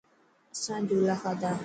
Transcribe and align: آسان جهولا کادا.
آسان 0.53 0.81
جهولا 0.87 1.15
کادا. 1.23 1.51